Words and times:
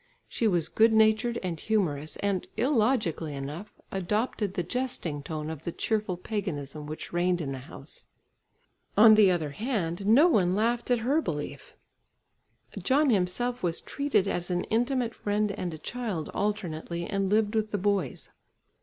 She 0.27 0.47
was 0.47 0.67
good 0.67 0.91
natured 0.93 1.37
and 1.43 1.59
humorous, 1.59 2.15
and, 2.23 2.47
illogically 2.57 3.35
enough, 3.35 3.71
adopted 3.91 4.55
the 4.55 4.63
jesting 4.63 5.21
tone 5.21 5.51
of 5.51 5.61
the 5.63 5.71
cheerful 5.71 6.17
paganism 6.17 6.87
which 6.87 7.13
reigned 7.13 7.39
in 7.39 7.51
the 7.51 7.59
house. 7.59 8.05
On 8.97 9.13
the 9.13 9.29
other 9.29 9.51
hand, 9.51 10.07
no 10.07 10.27
one 10.27 10.55
laughed 10.55 10.89
at 10.89 10.97
her 11.05 11.21
belief. 11.21 11.75
John 12.75 13.11
himself 13.11 13.61
was 13.61 13.79
treated 13.79 14.27
as 14.27 14.49
an 14.49 14.63
intimate 14.71 15.13
friend 15.13 15.51
and 15.51 15.71
a 15.71 15.77
child 15.77 16.29
alternately 16.33 17.05
and 17.05 17.29
lived 17.29 17.53
with 17.53 17.69
the 17.69 17.77
boys. 17.77 18.31